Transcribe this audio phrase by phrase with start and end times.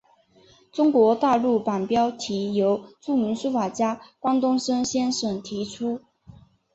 [0.71, 5.99] 中国大陆版标题由著名书法家关东升先生提写。